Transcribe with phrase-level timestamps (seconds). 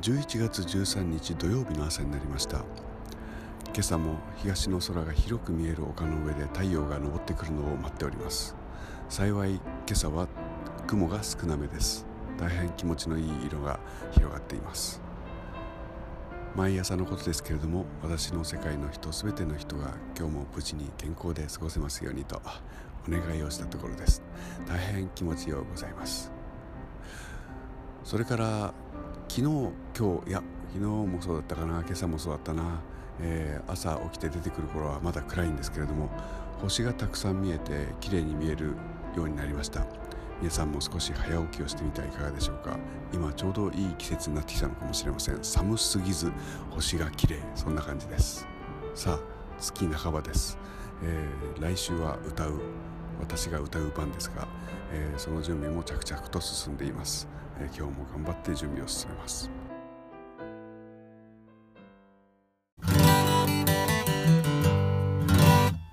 [0.00, 2.58] 11月13日土曜日の朝になりました。
[2.58, 8.54] 今朝も東の空が広く見える丘の上で太陽が昇ってくるのを待っております。
[9.08, 10.28] 幸い今朝は
[10.86, 12.06] 雲が少なめです。
[12.38, 13.80] 大変気持ちのいい色が
[14.12, 15.00] 広がっています。
[16.54, 22.40] 毎朝のことですけれども私の世界の人全ての人が今日も無事に健康で過ごせますようにと
[23.08, 24.22] お願いをしたところです。
[24.64, 26.30] 大変気持ちようございます。
[28.04, 28.72] それから
[29.28, 32.80] 昨日今日いや昨日もそうだったかな今朝もそうだったな、
[33.20, 36.08] えー、朝起きて出てくる頃はまだ暗いんですけれども
[36.60, 38.76] 星がたくさん見えて綺麗に見える
[39.16, 39.84] ようになりました。
[40.40, 42.78] 皆さんも少し早起きをしてみてはいかがでしょうか。
[43.12, 45.38] 今ちょうどいい季節になってきたのかもしれません。
[45.42, 46.30] 寒すぎず
[46.70, 47.40] 星が綺麗。
[47.56, 48.46] そんな感じです。
[48.94, 49.20] さあ
[49.58, 50.58] 月半ばです、
[51.02, 52.60] えー、来週は歌う。
[53.18, 54.46] 私が歌う番ですが、
[54.92, 57.26] えー、その準備も着々と進んでいます、
[57.58, 59.50] えー、今日も頑張って準備を進めます。